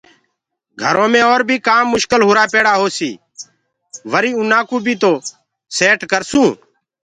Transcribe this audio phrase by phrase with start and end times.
[0.81, 3.19] گھرو مي اور بيٚ ڪآم مشڪل هرآ پيڙآ هوسيٚ
[4.11, 5.11] وريٚ آنآ ڪو بيٚ تو
[5.75, 6.53] ٽيٽ ڪرسونٚ